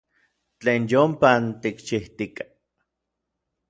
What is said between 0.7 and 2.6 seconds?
yompa n tikchijtikaj.